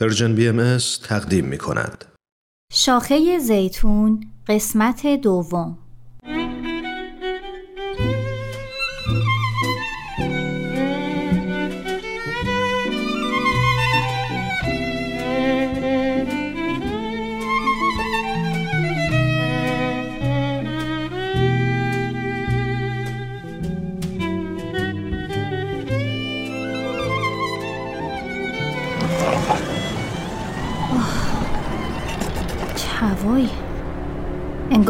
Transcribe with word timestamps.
پرژن 0.00 0.34
بی 0.34 0.48
ام 0.48 0.78
تقدیم 1.02 1.44
می 1.44 1.58
کند. 1.58 2.04
شاخه 2.72 3.38
زیتون 3.38 4.24
قسمت 4.48 5.06
دوم 5.06 5.78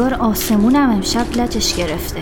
انگار 0.09 0.29
آسمونم 0.29 0.89
امشب 0.89 1.25
لجش 1.35 1.75
گرفته. 1.75 2.21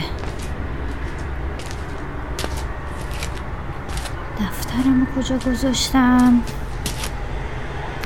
دفترمو 4.39 5.05
کجا 5.17 5.37
گذاشتم؟ 5.37 6.41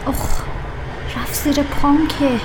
اخ 0.08 0.44
رفت 1.17 1.44
زیر 1.44 1.63
پام 1.63 2.08
که. 2.08 2.39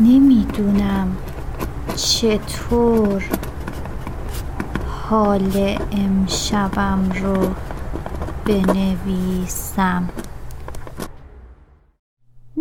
نمی‌دونم 0.00 1.16
چطور 1.96 3.24
حال 5.10 5.78
امشبم 5.92 7.10
رو 7.22 7.54
بنویسم. 8.44 10.08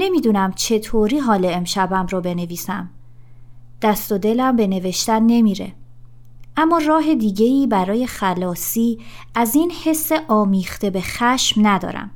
نمی‌دونم 0.04 0.52
چطوری 0.52 1.20
حال 1.20 1.46
امشبم 1.46 2.08
رو 2.08 2.22
بنویسم. 2.22 2.90
دست 3.82 4.12
و 4.12 4.18
دلم 4.18 4.56
به 4.56 4.68
نوشتن 4.68 5.24
نمیره. 5.24 5.74
اما 6.58 6.78
راه 6.78 7.16
دیگهی 7.16 7.68
برای 7.68 8.08
خلاصی 8.08 9.00
از 9.36 9.56
این 9.56 9.72
حس 9.72 10.12
آمیخته 10.28 10.90
به 10.90 11.02
خشم 11.02 11.68
ندارم. 11.68 12.12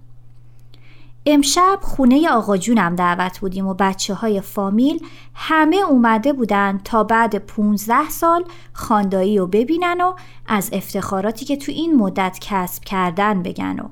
امشب 1.26 1.80
خونه 1.82 2.30
آقا 2.30 2.58
جونم 2.58 2.96
دعوت 2.96 3.40
بودیم 3.40 3.68
و 3.68 3.74
بچه 3.74 4.14
های 4.14 4.42
فامیل 4.42 5.06
همه 5.34 5.78
اومده 5.90 6.34
بودن 6.34 6.80
تا 6.84 7.04
بعد 7.04 7.36
15 7.36 8.10
سال 8.10 8.44
خاندایی 8.74 9.38
رو 9.38 9.48
ببینن 9.48 10.02
و 10.02 10.14
از 10.48 10.70
افتخاراتی 10.74 11.46
که 11.46 11.58
تو 11.58 11.72
این 11.72 11.96
مدت 11.96 12.38
کسب 12.42 12.84
کردن 12.84 13.44
بگن 13.44 13.80
و 13.80 13.90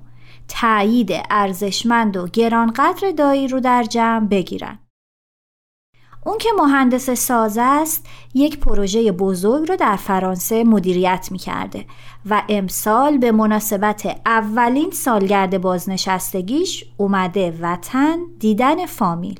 تایید 0.47 1.11
ارزشمند 1.29 2.17
و 2.17 2.27
گرانقدر 2.27 3.11
دایی 3.11 3.47
رو 3.47 3.59
در 3.59 3.83
جمع 3.83 4.27
بگیرن. 4.27 4.79
اون 6.25 6.37
که 6.37 6.49
مهندس 6.57 7.09
ساز 7.09 7.57
است 7.61 8.05
یک 8.33 8.59
پروژه 8.59 9.11
بزرگ 9.11 9.69
رو 9.69 9.75
در 9.75 9.95
فرانسه 9.95 10.63
مدیریت 10.63 11.27
می 11.31 11.37
کرده 11.37 11.85
و 12.25 12.43
امسال 12.49 13.17
به 13.17 13.31
مناسبت 13.31 14.21
اولین 14.25 14.91
سالگرد 14.91 15.61
بازنشستگیش 15.61 16.85
اومده 16.97 17.57
وطن 17.61 18.17
دیدن 18.39 18.85
فامیل. 18.85 19.39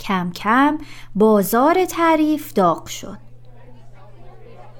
کم 0.00 0.30
کم 0.30 0.78
بازار 1.14 1.84
تعریف 1.84 2.52
داغ 2.52 2.86
شد. 2.86 3.18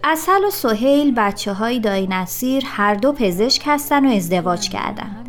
اصل 0.04 0.44
و 0.44 0.50
سهیل 0.50 1.14
بچه 1.16 1.52
های 1.52 1.80
دایی 1.80 2.06
نصیر 2.06 2.62
هر 2.66 2.94
دو 2.94 3.12
پزشک 3.12 3.62
هستن 3.66 4.06
و 4.06 4.10
ازدواج 4.10 4.68
کردن. 4.68 5.27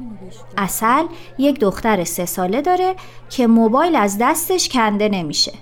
اصل 0.60 1.04
یک 1.38 1.60
دختر 1.60 2.04
سه 2.04 2.26
ساله 2.26 2.62
داره 2.62 2.96
که 3.30 3.48
موبایل 3.48 3.96
از 3.96 4.18
دستش 4.22 4.70
کنده 4.70 5.10
نمیشه. 5.10 5.54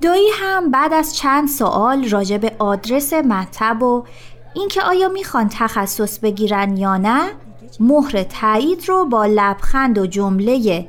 دایی 0.00 0.28
هم 0.40 0.70
بعد 0.70 0.92
از 0.92 1.16
چند 1.16 1.48
سوال 1.48 2.08
راجع 2.08 2.36
به 2.36 2.52
آدرس 2.58 3.12
مطب 3.12 3.82
و 3.82 4.04
اینکه 4.54 4.82
آیا 4.82 5.08
می‌خوان 5.08 5.48
تخصص 5.48 6.18
بگیرن 6.18 6.76
یا 6.76 6.96
نه 6.96 7.30
مهر 7.80 8.22
تایید 8.22 8.88
رو 8.88 9.04
با 9.04 9.26
لبخند 9.26 9.98
و 9.98 10.06
جمله 10.06 10.88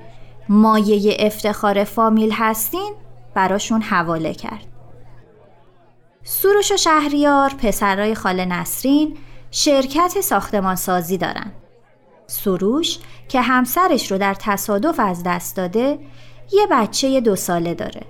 مایه 0.50 1.18
افتخار 1.20 1.84
فامیل 1.84 2.32
هستین 2.32 2.94
براشون 3.34 3.82
حواله 3.82 4.34
کرد. 4.34 4.66
سروش 6.24 6.72
و 6.72 6.78
شهریار 6.78 7.50
پسرای 7.50 8.16
خاله 8.16 8.46
نسرین 8.46 9.18
شرکت 9.52 10.22
ساختمان 10.22 10.76
سازی 10.76 11.18
دارن. 11.18 11.52
سروش 12.32 12.98
که 13.28 13.42
همسرش 13.42 14.12
رو 14.12 14.18
در 14.18 14.34
تصادف 14.34 15.00
از 15.00 15.24
دست 15.24 15.56
داده 15.56 16.00
یه 16.52 16.68
بچه 16.72 17.22
دو 17.22 17.36
ساله 17.36 17.74
داره. 17.74 18.02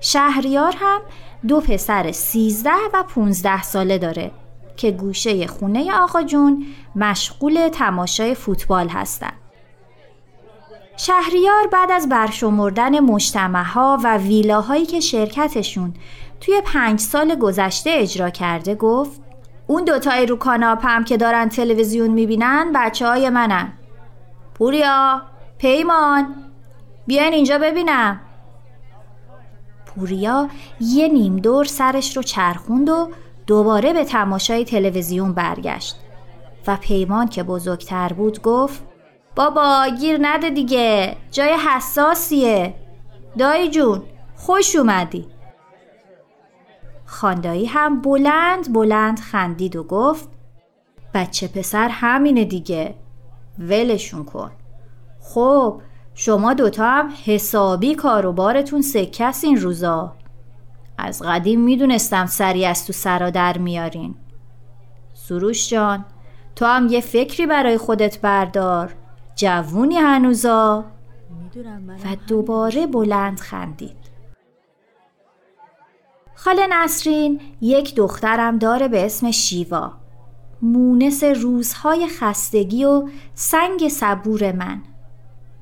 شهریار 0.00 0.74
هم 0.76 1.00
دو 1.48 1.60
پسر 1.60 2.12
سیزده 2.12 2.70
و 2.94 3.02
پونزده 3.02 3.62
ساله 3.62 3.98
داره 3.98 4.30
که 4.76 4.90
گوشه 4.90 5.46
خونه 5.46 5.92
آقا 5.92 6.22
جون 6.22 6.66
مشغول 6.96 7.68
تماشای 7.68 8.34
فوتبال 8.34 8.88
هستن. 8.88 9.32
شهریار 10.96 11.66
بعد 11.72 11.90
از 11.90 12.08
برشمردن 12.08 13.00
مجتمع 13.00 13.62
ها 13.62 13.98
و 14.04 14.18
ویلاهایی 14.18 14.86
که 14.86 15.00
شرکتشون 15.00 15.94
توی 16.40 16.62
پنج 16.64 17.00
سال 17.00 17.34
گذشته 17.34 17.90
اجرا 17.94 18.30
کرده 18.30 18.74
گفت 18.74 19.29
اون 19.70 19.84
دوتای 19.84 20.26
رو 20.26 20.36
کاناپم 20.36 21.04
که 21.04 21.16
دارن 21.16 21.48
تلویزیون 21.48 22.10
می‌بینن 22.10 22.72
بچه 22.74 23.06
های 23.06 23.30
منن. 23.30 23.72
پوریا 24.54 25.22
پیمان. 25.58 26.34
بیاین 27.06 27.32
اینجا 27.32 27.58
ببینم. 27.58 28.20
پوریا 29.86 30.48
یه 30.80 31.08
نیم 31.08 31.36
دور 31.36 31.64
سرش 31.64 32.16
رو 32.16 32.22
چرخوند 32.22 32.88
و 32.88 33.10
دوباره 33.46 33.92
به 33.92 34.04
تماشای 34.04 34.64
تلویزیون 34.64 35.32
برگشت. 35.32 35.96
و 36.66 36.76
پیمان 36.76 37.28
که 37.28 37.42
بزرگتر 37.42 38.12
بود 38.12 38.42
گفت 38.42 38.82
بابا 39.36 39.86
گیر 40.00 40.18
نده 40.22 40.50
دیگه. 40.50 41.16
جای 41.30 41.52
حساسیه. 41.52 42.74
دایی 43.38 43.70
جون 43.70 44.02
خوش 44.36 44.76
اومدی. 44.76 45.26
خاندایی 47.10 47.66
هم 47.66 48.00
بلند 48.02 48.72
بلند 48.72 49.18
خندید 49.18 49.76
و 49.76 49.84
گفت 49.84 50.28
بچه 51.14 51.48
پسر 51.48 51.88
همینه 51.88 52.44
دیگه 52.44 52.94
ولشون 53.58 54.24
کن. 54.24 54.50
خب 55.20 55.80
شما 56.14 56.54
دوتا 56.54 56.84
هم 56.84 57.12
حسابی 57.24 57.94
کاروبارتون 57.94 58.82
سکس 58.82 59.44
این 59.44 59.60
روزا. 59.60 60.12
از 60.98 61.22
قدیم 61.22 61.60
می‌دونستم 61.60 62.26
سری 62.26 62.66
از 62.66 62.86
تو 62.86 62.92
سرا 62.92 63.30
در 63.30 63.58
میارین. 63.58 64.14
سروش 65.14 65.70
جان 65.70 66.04
تو 66.56 66.66
هم 66.66 66.86
یه 66.86 67.00
فکری 67.00 67.46
برای 67.46 67.78
خودت 67.78 68.20
بردار. 68.20 68.94
جوونی 69.34 69.96
هنوزا. 69.96 70.84
و 72.04 72.16
دوباره 72.26 72.86
بلند 72.86 73.40
خندید. 73.40 73.99
خاله 76.44 76.66
نسرین 76.66 77.40
یک 77.60 77.94
دخترم 77.94 78.58
داره 78.58 78.88
به 78.88 79.06
اسم 79.06 79.30
شیوا. 79.30 79.92
مونس 80.62 81.24
روزهای 81.24 82.08
خستگی 82.08 82.84
و 82.84 83.08
سنگ 83.34 83.88
صبور 83.88 84.52
من. 84.52 84.82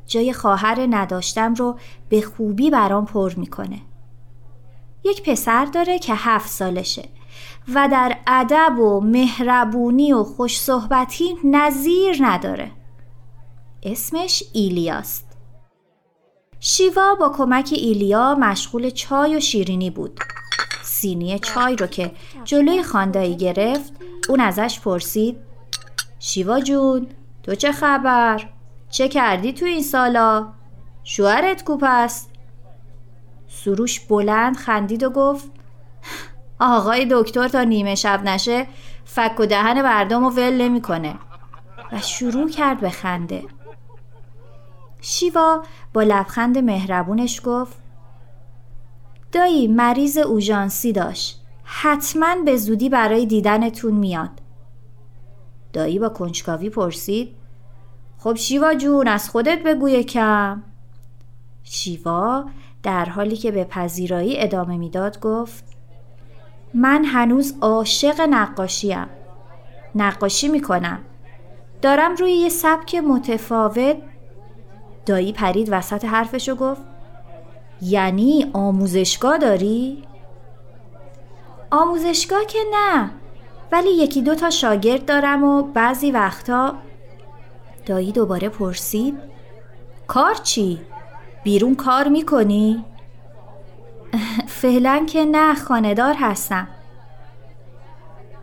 جای 0.07 0.33
خواهر 0.33 0.87
نداشتم 0.91 1.55
رو 1.55 1.79
به 2.09 2.21
خوبی 2.21 2.71
برام 2.71 3.05
پر 3.05 3.35
می‌کنه. 3.35 3.81
یک 5.05 5.31
پسر 5.31 5.65
داره 5.65 5.99
که 5.99 6.15
هفت 6.17 6.49
سالشه 6.49 7.09
و 7.75 7.89
در 7.93 8.17
ادب 8.27 8.79
و 8.79 9.01
مهربونی 9.01 10.13
و 10.13 10.25
خوش 10.25 10.61
صحبتی 10.61 11.37
نظیر 11.45 12.17
نداره. 12.21 12.71
اسمش 13.83 14.43
ایلیاست. 14.53 15.37
شیوا 16.61 17.15
با 17.15 17.29
کمک 17.29 17.69
ایلیا 17.73 18.35
مشغول 18.35 18.91
چای 18.91 19.37
و 19.37 19.41
شیرینی 19.41 19.91
بود. 19.91 20.21
سینی 21.01 21.39
چای 21.39 21.77
رو 21.77 21.87
که 21.87 22.13
جلوی 22.45 22.83
خاندایی 22.83 23.37
گرفت 23.37 23.93
اون 24.29 24.41
ازش 24.41 24.81
پرسید 24.81 25.37
شیوا 26.19 26.61
جون 26.61 27.07
تو 27.43 27.55
چه 27.55 27.73
خبر؟ 27.73 28.49
چه 28.91 29.09
کردی 29.09 29.53
تو 29.53 29.67
این 29.67 29.83
سالا؟ 29.83 30.53
شوهرت 31.05 31.65
کوپ 31.65 31.85
است؟ 31.87 32.31
سروش 33.49 34.01
بلند 34.01 34.57
خندید 34.57 35.03
و 35.03 35.11
گفت 35.11 35.51
آقای 36.61 37.07
دکتر 37.11 37.49
تا 37.49 37.63
نیمه 37.63 37.95
شب 37.95 38.23
نشه 38.25 38.67
فک 39.05 39.41
و 39.41 39.47
دهن 39.47 39.83
مردم 39.83 40.25
و 40.25 40.31
ول 40.31 40.61
نمی‌کنه 40.61 41.15
و 41.93 42.01
شروع 42.01 42.51
کرد 42.51 42.81
به 42.81 42.91
خنده 42.91 43.45
شیوا 45.01 45.63
با 45.93 46.03
لبخند 46.03 46.59
مهربونش 46.59 47.41
گفت 47.45 47.88
دایی 49.33 49.69
مریض 49.69 50.19
اوژانسی 50.19 50.93
داشت. 50.93 51.41
حتما 51.65 52.37
به 52.45 52.57
زودی 52.57 52.89
برای 52.89 53.27
دیدنتون 53.27 53.95
میاد. 53.95 54.31
دایی 55.73 55.99
با 55.99 56.09
کنجکاوی 56.09 56.71
پرسید 56.71 57.37
خب 58.19 58.35
شیوا 58.35 58.75
جون 58.75 59.09
از 59.09 59.31
خودت 59.31 59.63
بگو 59.63 59.89
یکم. 59.89 60.63
شیوا 61.63 62.45
در 62.83 63.05
حالی 63.05 63.37
که 63.37 63.51
به 63.51 63.65
پذیرایی 63.65 64.41
ادامه 64.41 64.77
می‌داد 64.77 65.21
گفت 65.21 65.65
من 66.75 67.05
هنوز 67.05 67.55
عاشق 67.61 68.21
نقاشیم 68.21 69.07
نقاشی 69.95 70.49
می‌کنم. 70.49 70.99
دارم 71.83 72.15
روی 72.15 72.33
یه 72.33 72.49
سبک 72.49 72.95
متفاوت. 72.95 73.97
دایی 75.07 75.33
پرید 75.33 75.69
وسط 75.71 76.05
حرفشو 76.05 76.55
گفت 76.55 76.83
یعنی 77.83 78.51
آموزشگاه 78.53 79.39
داری؟ 79.39 80.03
آموزشگاه 81.71 82.45
که 82.45 82.59
نه 82.75 83.11
ولی 83.73 83.91
یکی 83.91 84.23
دو 84.23 84.35
تا 84.35 84.51
شاگرد 84.51 85.05
دارم 85.05 85.45
و 85.45 85.63
بعضی 85.63 86.11
وقتا 86.11 86.75
دایی 87.87 88.13
دوباره 88.13 88.49
پرسید 88.49 89.19
کار 90.07 90.35
چی؟ 90.35 90.81
بیرون 91.45 91.75
کار 91.75 92.09
می‌کنی؟ 92.09 92.85
فعلا 94.61 95.07
که 95.09 95.25
نه 95.25 95.55
خاندار 95.55 96.15
هستم 96.19 96.69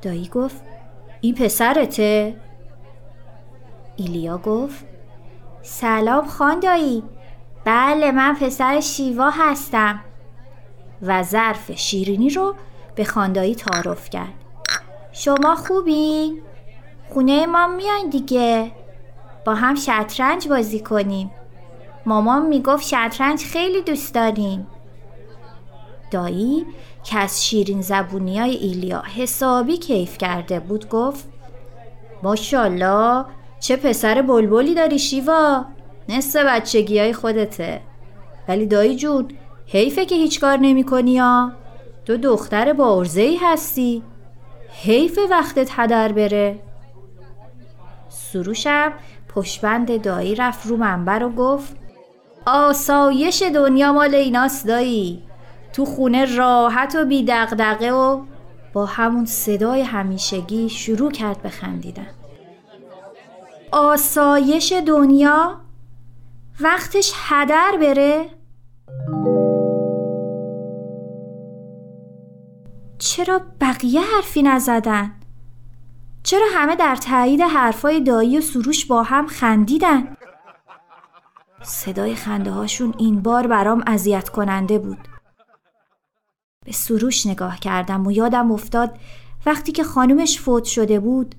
دایی 0.01 0.27
گفت 0.27 0.61
این 1.21 1.35
پسرته؟ 1.35 2.35
ایلیا 3.95 4.37
گفت 4.37 4.85
سلام 5.61 6.27
خان 6.27 6.59
دایی 6.59 7.03
بله 7.65 8.11
من 8.11 8.35
پسر 8.35 8.79
شیوا 8.79 9.29
هستم. 9.29 9.99
و 11.01 11.23
ظرف 11.23 11.71
شیرینی 11.71 12.29
رو 12.29 12.55
به 12.95 13.03
خاندایی 13.03 13.55
تعارف 13.55 14.09
کرد. 14.09 14.33
شما 15.11 15.55
خوبی؟ 15.55 16.33
خونه 17.09 17.45
ما 17.45 17.67
میان 17.67 18.09
دیگه. 18.09 18.71
با 19.45 19.55
هم 19.55 19.75
شطرنج 19.75 20.47
بازی 20.47 20.79
کنیم. 20.79 21.31
مامان 22.05 22.45
می‌گفت 22.45 22.83
شطرنج 22.83 23.43
خیلی 23.43 23.81
دوست 23.81 24.13
داریم 24.13 24.67
دایی 26.11 26.65
که 27.03 27.19
از 27.19 27.45
شیرین 27.45 27.81
زبونی 27.81 28.39
های 28.39 28.55
ایلیا 28.55 29.03
حسابی 29.15 29.77
کیف 29.77 30.17
کرده 30.17 30.59
بود 30.59 30.89
گفت 30.89 31.27
ماشالله 32.23 33.25
چه 33.59 33.75
پسر 33.75 34.21
بلبلی 34.21 34.73
داری 34.73 34.99
شیوا. 34.99 35.65
نصف 36.09 36.45
بچگی 36.45 36.99
های 36.99 37.13
خودته. 37.13 37.81
ولی 38.47 38.65
دایی 38.65 38.95
جون 38.95 39.27
حیفه 39.67 40.05
که 40.05 40.15
هیچ 40.15 40.41
کار 40.41 40.57
نمی 40.57 40.83
کنی 40.83 41.11
یا 41.11 41.51
تو 42.05 42.17
دختر 42.17 42.73
با 42.73 43.03
ای 43.15 43.39
هستی. 43.41 44.03
حیف 44.69 45.19
وقتت 45.29 45.69
هدر 45.71 46.11
بره. 46.11 46.59
سروشم 48.09 48.93
پشبند 49.29 50.01
دایی 50.01 50.35
رفت 50.35 50.67
رو 50.67 50.77
منبر 50.77 51.23
و 51.23 51.29
گفت 51.29 51.75
آسایش 52.45 53.41
دنیا 53.41 53.93
مال 53.93 54.15
ایناست 54.15 54.67
دایی. 54.67 55.23
تو 55.73 55.85
خونه 55.85 56.35
راحت 56.35 56.95
و 56.95 57.05
بی 57.05 57.31
و 57.91 58.21
با 58.73 58.85
همون 58.85 59.25
صدای 59.25 59.81
همیشگی 59.81 60.69
شروع 60.69 61.11
کرد 61.11 61.41
به 61.41 61.49
خندیدن. 61.49 62.07
آسایش 63.71 64.73
دنیا 64.87 65.64
وقتش 66.59 67.13
هدر 67.15 67.77
بره 67.81 68.25
چرا 72.99 73.41
بقیه 73.61 74.01
حرفی 74.01 74.43
نزدن؟ 74.43 75.11
چرا 76.23 76.45
همه 76.53 76.75
در 76.75 76.95
تایید 76.95 77.41
حرفای 77.41 78.01
دایی 78.01 78.37
و 78.37 78.41
سروش 78.41 78.85
با 78.85 79.03
هم 79.03 79.27
خندیدن؟ 79.27 80.17
صدای 81.61 82.15
خنده 82.15 82.51
هاشون 82.51 82.93
این 82.97 83.21
بار 83.21 83.47
برام 83.47 83.83
اذیت 83.87 84.29
کننده 84.29 84.79
بود. 84.79 85.07
به 86.65 86.71
سروش 86.71 87.25
نگاه 87.25 87.59
کردم 87.59 88.07
و 88.07 88.11
یادم 88.11 88.51
افتاد 88.51 88.99
وقتی 89.45 89.71
که 89.71 89.83
خانومش 89.83 90.39
فوت 90.39 90.63
شده 90.63 90.99
بود 90.99 91.35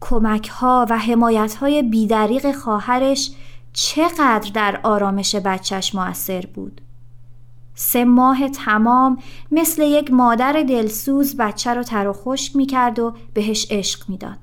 کمک 0.00 0.48
ها 0.48 0.86
و 0.90 0.98
حمایت 0.98 1.54
های 1.54 1.82
بیدریق 1.82 2.52
خواهرش 2.52 3.30
چقدر 3.74 4.50
در 4.54 4.80
آرامش 4.82 5.34
بچهش 5.34 5.94
موثر 5.94 6.46
بود. 6.54 6.80
سه 7.74 8.04
ماه 8.04 8.48
تمام 8.48 9.18
مثل 9.52 9.82
یک 9.82 10.12
مادر 10.12 10.52
دلسوز 10.52 11.36
بچه 11.36 11.74
رو 11.74 11.82
تر 11.82 12.08
و 12.08 12.12
خشک 12.12 12.56
می 12.56 12.66
کرد 12.66 12.98
و 12.98 13.14
بهش 13.34 13.66
عشق 13.70 14.10
می‌داد. 14.10 14.38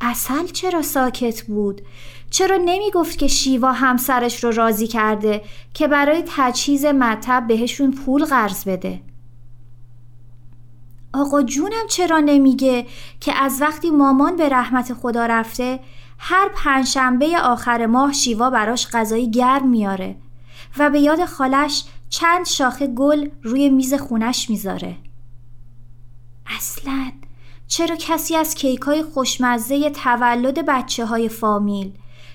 اصل 0.00 0.46
چرا 0.46 0.82
ساکت 0.82 1.42
بود؟ 1.42 1.82
چرا 2.30 2.56
نمی 2.56 2.90
گفت 2.94 3.18
که 3.18 3.26
شیوا 3.26 3.72
همسرش 3.72 4.44
رو 4.44 4.50
راضی 4.50 4.86
کرده 4.86 5.42
که 5.74 5.88
برای 5.88 6.24
تجهیز 6.36 6.84
مطب 6.84 7.44
بهشون 7.48 7.90
پول 7.90 8.24
قرض 8.24 8.64
بده؟ 8.64 9.00
آقا 11.14 11.42
جونم 11.42 11.86
چرا 11.90 12.18
نمیگه 12.18 12.86
که 13.20 13.32
از 13.42 13.58
وقتی 13.60 13.90
مامان 13.90 14.36
به 14.36 14.48
رحمت 14.48 14.94
خدا 14.94 15.26
رفته 15.26 15.80
هر 16.24 16.50
پنجشنبه 16.54 17.38
آخر 17.38 17.86
ماه 17.86 18.12
شیوا 18.12 18.50
براش 18.50 18.88
غذای 18.92 19.30
گرم 19.30 19.68
میاره 19.68 20.16
و 20.78 20.90
به 20.90 21.00
یاد 21.00 21.24
خالش 21.24 21.84
چند 22.08 22.46
شاخه 22.46 22.86
گل 22.86 23.28
روی 23.42 23.68
میز 23.68 23.94
خونش 23.94 24.50
می‌ذاره 24.50 24.96
اصلا 26.56 27.10
چرا 27.66 27.96
کسی 27.96 28.36
از 28.36 28.54
کیک 28.54 28.80
های 28.80 29.02
خوشمزه 29.02 29.90
تولد 29.90 30.66
بچه 30.66 31.06
های 31.06 31.28
فامیل 31.28 31.92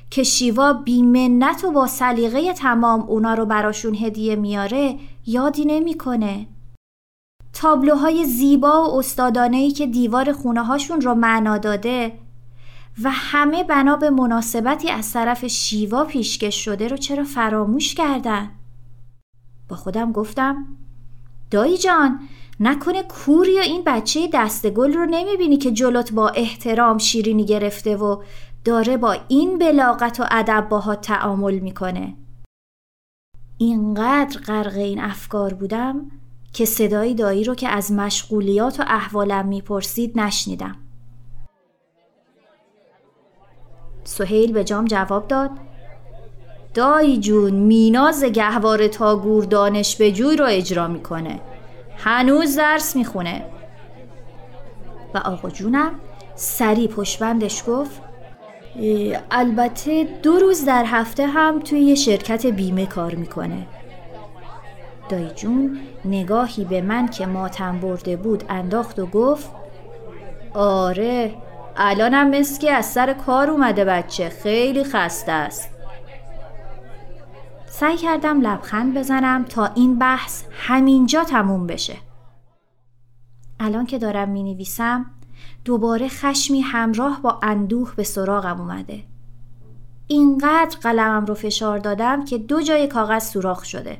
که 0.09 0.23
شیوا 0.23 0.73
بیمنت 0.73 1.63
و 1.63 1.71
با 1.71 1.87
سلیقه 1.87 2.53
تمام 2.53 3.01
اونا 3.01 3.33
رو 3.33 3.45
براشون 3.45 3.95
هدیه 3.95 4.35
میاره 4.35 4.95
یادی 5.25 5.65
نمی‌کنه. 5.65 6.47
تابلوهای 7.53 8.25
زیبا 8.25 8.83
و 8.83 8.97
استادانهی 8.97 9.71
که 9.71 9.87
دیوار 9.87 10.33
خونه 10.33 10.63
هاشون 10.63 11.01
رو 11.01 11.13
معنا 11.15 11.57
داده 11.57 12.26
و 13.03 13.09
همه 13.11 13.63
بنا 13.63 13.95
به 13.95 14.09
مناسبتی 14.09 14.89
از 14.89 15.13
طرف 15.13 15.45
شیوا 15.45 16.03
پیشکش 16.03 16.65
شده 16.65 16.87
رو 16.87 16.97
چرا 16.97 17.23
فراموش 17.23 17.95
کردن؟ 17.95 18.49
با 19.69 19.75
خودم 19.75 20.11
گفتم 20.11 20.65
دایی 21.51 21.77
جان 21.77 22.19
نکنه 22.59 23.03
کوری 23.03 23.53
یا 23.53 23.61
این 23.61 23.83
بچه 23.85 24.29
دستگل 24.33 24.93
رو 24.93 25.05
نمی‌بینی 25.05 25.57
که 25.57 25.71
جلوت 25.71 26.13
با 26.13 26.29
احترام 26.29 26.97
شیرینی 26.97 27.45
گرفته 27.45 27.97
و 27.97 28.23
داره 28.65 28.97
با 28.97 29.17
این 29.27 29.57
بلاغت 29.57 30.19
و 30.19 30.25
ادب 30.31 30.67
باهات 30.69 31.01
تعامل 31.01 31.59
می‌کنه 31.59 32.13
اینقدر 33.57 34.39
غرق 34.39 34.75
این 34.75 34.99
افکار 34.99 35.53
بودم 35.53 36.11
که 36.53 36.65
صدای 36.65 37.13
دایی 37.13 37.43
رو 37.43 37.55
که 37.55 37.69
از 37.69 37.91
مشغولیات 37.91 38.79
و 38.79 38.83
احوالم 38.87 39.47
می‌پرسید 39.47 40.19
نشنیدم 40.19 40.75
سهیل 44.07 44.53
به 44.53 44.63
جام 44.63 44.85
جواب 44.85 45.27
داد. 45.27 45.49
دایی 46.73 47.19
جون 47.19 47.53
میناز 47.53 48.23
گهوار 48.23 48.87
تا 48.87 49.15
گور 49.15 49.43
دانش 49.43 49.95
به 49.95 50.11
جوی 50.11 50.35
رو 50.35 50.45
اجرا 50.45 50.87
می‌کنه. 50.87 51.39
هنوز 51.97 52.55
درس 52.55 52.95
می‌خونه. 52.95 53.45
و 55.13 55.17
آقا 55.17 55.49
جونم 55.49 55.91
سری 56.35 56.87
پشبندش 56.87 57.63
گفت 57.67 58.01
البته 59.31 60.03
دو 60.23 60.39
روز 60.39 60.65
در 60.65 60.83
هفته 60.87 61.27
هم 61.27 61.59
توی 61.59 61.79
یه 61.79 61.95
شرکت 61.95 62.45
بیمه 62.45 62.85
کار 62.85 63.15
می‌کنه. 63.15 63.67
دایی 65.09 65.31
جون 65.35 65.79
نگاهی 66.05 66.65
به 66.65 66.81
من 66.81 67.07
که 67.07 67.25
ماتم 67.25 67.79
برده 67.79 68.15
بود 68.15 68.43
انداخت 68.49 68.99
و 68.99 69.05
گفت 69.05 69.51
آره 70.53 71.31
الانم 71.77 72.29
مثل 72.29 72.61
که 72.61 72.71
از 72.71 72.85
سر 72.85 73.13
کار 73.13 73.49
اومده 73.49 73.85
بچه 73.85 74.29
خیلی 74.29 74.83
خسته 74.83 75.31
است. 75.31 75.69
سعی 77.65 77.97
کردم 77.97 78.41
لبخند 78.41 78.97
بزنم 78.97 79.45
تا 79.45 79.65
این 79.65 79.99
بحث 79.99 80.43
همینجا 80.51 81.23
تموم 81.23 81.67
بشه. 81.67 81.97
الان 83.59 83.85
که 83.85 83.97
دارم 83.97 84.29
می 84.29 84.43
نویسم 84.43 85.05
دوباره 85.65 86.07
خشمی 86.07 86.61
همراه 86.61 87.21
با 87.21 87.39
اندوه 87.43 87.93
به 87.95 88.03
سراغم 88.03 88.61
اومده. 88.61 89.03
اینقدر 90.07 90.77
قلمم 90.81 91.25
رو 91.25 91.33
فشار 91.33 91.79
دادم 91.79 92.25
که 92.25 92.37
دو 92.37 92.61
جای 92.61 92.87
کاغذ 92.87 93.29
سوراخ 93.29 93.63
شده. 93.65 93.99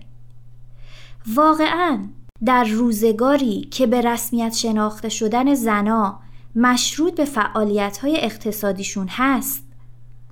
واقعا 1.36 2.00
در 2.46 2.64
روزگاری 2.64 3.62
که 3.62 3.88
به 3.88 4.02
رسمیت 4.02 4.54
شناخته 4.54 5.10
شدن 5.10 5.54
زنا 5.54 6.20
مشروط 6.60 7.16
به 7.16 7.26
فعالیت 7.26 7.98
های 7.98 8.18
اقتصادیشون 8.22 9.08
هست 9.10 9.64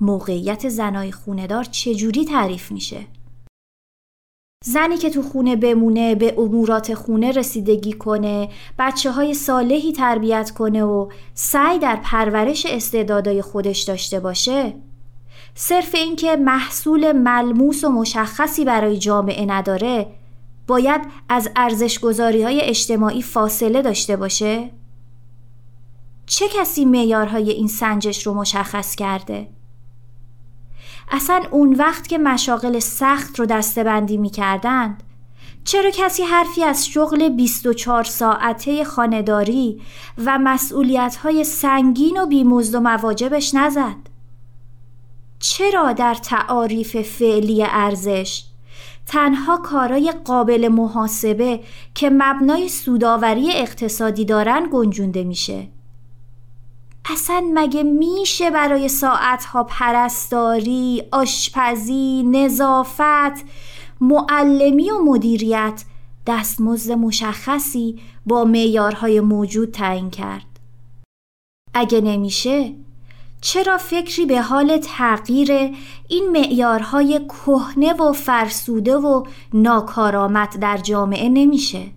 موقعیت 0.02 0.70
زنای 0.70 1.12
خوندار 1.12 1.64
چجوری 1.64 2.26
تعریف 2.26 2.72
میشه؟ 2.72 3.06
زنی 4.66 4.98
که 4.98 5.10
تو 5.10 5.22
خونه 5.22 5.56
بمونه 5.56 6.16
به 6.16 6.36
امورات 6.38 6.94
خونه 6.94 7.32
رسیدگی 7.32 7.94
کنه 7.94 8.50
بچه 8.80 9.12
های 9.12 9.34
صالحی 9.34 9.92
تربیت 9.94 10.52
کنه 10.52 10.84
و 10.84 11.10
سعی 11.34 11.80
در 11.80 12.00
پرورش 12.04 12.66
استعدادای 12.66 13.42
خودش 13.42 13.82
داشته 13.82 14.20
باشه 14.20 14.74
صرف 15.56 15.96
اینکه 15.96 16.36
محصول 16.36 17.12
ملموس 17.12 17.84
و 17.84 17.90
مشخصی 17.90 18.66
برای 18.66 18.98
جامعه 18.98 19.46
نداره 19.46 20.08
باید 20.68 21.02
از 21.30 21.50
ارزشگذاری 21.56 22.44
های 22.44 22.62
اجتماعی 22.62 23.22
فاصله 23.22 23.82
داشته 23.82 24.16
باشه؟ 24.16 24.72
چه 26.26 26.46
کسی 26.48 26.86
معیارهای 26.86 27.52
این 27.52 27.68
سنجش 27.68 28.28
رو 28.28 28.34
مشخص 28.34 28.96
کرده؟ 28.96 29.48
اصلا 31.12 31.44
اون 31.52 31.74
وقت 31.74 32.08
که 32.08 32.18
مشاغل 32.18 32.80
سخت 32.80 33.40
رو 33.40 33.46
دستبندی 33.46 34.18
می 34.18 34.30
کردند 34.30 35.04
چرا 35.64 35.92
کسی 35.94 36.24
حرفی 36.24 36.64
از 36.64 36.88
شغل 36.88 37.30
24 37.30 38.04
ساعته 38.04 38.84
خانداری 38.84 39.82
و 40.26 40.40
مسئولیت 40.40 41.16
های 41.16 41.44
سنگین 41.44 42.22
و 42.22 42.26
بیمزد 42.26 42.76
و 42.76 42.80
مواجبش 42.80 43.54
نزد؟ 43.54 43.96
چرا 45.40 45.94
در 45.94 46.14
تعاریف 46.14 47.02
فعلی 47.02 47.64
ارزش 47.64 48.44
تنها 49.06 49.58
کارای 49.58 50.14
قابل 50.26 50.68
محاسبه 50.68 51.60
که 51.96 52.10
مبنای 52.10 52.70
سوداوری 52.70 53.52
اقتصادی 53.52 54.26
دارن 54.26 54.70
گنجونده 54.74 55.24
میشه؟ 55.24 55.68
اصلا 57.10 57.44
مگه 57.54 57.84
میشه 57.84 58.52
برای 58.52 58.88
ساعتها 58.88 59.64
پرستاری، 59.64 61.04
آشپزی، 61.12 62.24
نظافت، 62.24 63.46
معلمی 64.02 64.92
و 64.92 65.04
مدیریت 65.04 65.84
دستمزد 66.28 66.92
مشخصی 66.92 68.00
با 68.26 68.44
معیارهای 68.44 69.20
موجود 69.20 69.72
تعیین 69.72 70.10
کرد؟ 70.10 70.46
اگه 71.74 72.02
نمیشه 72.02 72.74
چرا 73.42 73.78
فکری 73.78 74.26
به 74.26 74.42
حال 74.42 74.78
تغییر 74.78 75.52
این 76.08 76.30
معیارهای 76.32 77.20
کهنه 77.28 77.94
و 77.94 78.14
فرسوده 78.14 78.96
و 78.96 79.24
ناکارآمد 79.54 80.60
در 80.60 80.78
جامعه 80.78 81.30
نمیشه؟ 81.30 81.92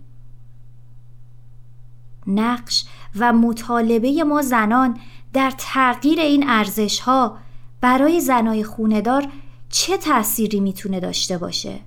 نقش 2.26 2.84
و 3.20 3.32
مطالبه 3.32 4.25
ما 4.25 4.42
زنان 4.42 4.98
در 5.32 5.52
تغییر 5.58 6.20
این 6.20 6.44
ارزش 6.48 7.00
ها 7.00 7.38
برای 7.80 8.20
زنای 8.20 8.64
خوندار 8.64 9.26
چه 9.68 9.96
تأثیری 9.96 10.60
می‌تونه 10.60 11.00
داشته 11.00 11.38
باشه؟ 11.38 11.80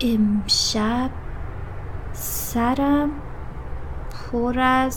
امشب 0.00 1.10
سرم 2.12 3.10
پر 4.10 4.60
از 4.60 4.94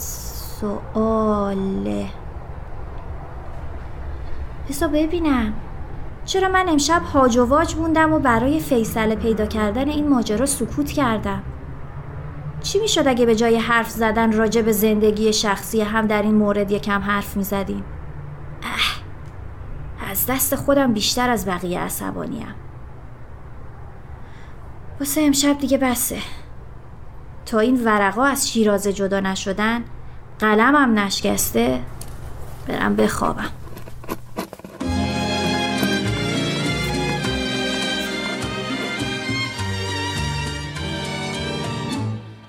سواله. 0.60 2.06
بسا 4.68 4.88
ببینم. 4.88 5.54
چرا 6.24 6.48
من 6.48 6.68
امشب 6.68 7.02
هاج 7.02 7.36
و 7.36 7.46
موندم 7.78 8.12
و 8.12 8.18
برای 8.18 8.60
فیصله 8.60 9.16
پیدا 9.16 9.46
کردن 9.46 9.88
این 9.88 10.08
ماجرا 10.08 10.46
سکوت 10.46 10.92
کردم؟ 10.92 11.42
چی 12.66 12.78
می‌شد 12.78 13.08
اگه 13.08 13.26
به 13.26 13.34
جای 13.34 13.56
حرف 13.56 13.90
زدن 13.90 14.32
راجع 14.32 14.62
به 14.62 14.72
زندگی 14.72 15.32
شخصی 15.32 15.80
هم 15.80 16.06
در 16.06 16.22
این 16.22 16.34
مورد 16.34 16.70
یکم 16.70 17.00
حرف 17.00 17.36
می‌زدیم؟ 17.36 17.84
از 20.10 20.26
دست 20.26 20.54
خودم 20.54 20.92
بیشتر 20.92 21.30
از 21.30 21.46
بقیه 21.46 21.80
عصبانیم. 21.80 22.54
واسه 25.00 25.20
امشب 25.20 25.58
دیگه 25.58 25.78
بسه. 25.78 26.18
تا 27.46 27.58
این 27.58 27.84
ورقا 27.84 28.24
از 28.24 28.50
شیرازه 28.50 28.92
جدا 28.92 29.20
نشدن 29.20 29.84
قلمم 30.38 30.98
نشکسته 30.98 31.80
برم 32.68 32.96
بخوابم. 32.96 33.50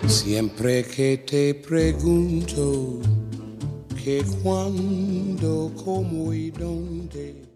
Siempre 0.07 0.85
que 0.85 1.17
te 1.17 1.53
pregunto 1.53 3.01
que 4.03 4.23
cuándo, 4.41 5.71
cómo 5.83 6.33
y 6.33 6.49
dónde. 6.49 7.46